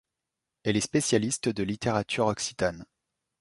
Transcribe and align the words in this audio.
Elle 0.63 0.77
est 0.77 0.81
spécialiste 0.81 1.49
de 1.49 1.61
littérature 1.61 2.25
occitane. 2.25 2.87